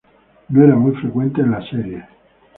No 0.49 0.63
era 0.63 0.75
muy 0.75 0.95
frecuente 0.95 1.41
en 1.41 1.51
la 1.51 1.69
serie. 1.69 2.03